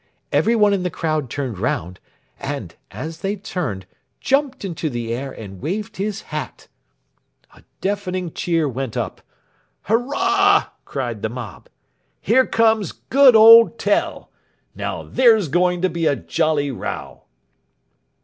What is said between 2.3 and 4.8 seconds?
and, as he turned, jumped